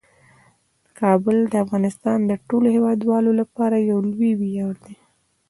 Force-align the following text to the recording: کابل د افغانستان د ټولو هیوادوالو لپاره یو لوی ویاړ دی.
کابل 0.99 1.37
د 1.51 1.53
افغانستان 1.63 2.19
د 2.25 2.31
ټولو 2.47 2.67
هیوادوالو 2.75 3.31
لپاره 3.41 3.75
یو 3.89 3.97
لوی 4.11 4.31
ویاړ 4.41 4.73
دی. 4.85 4.95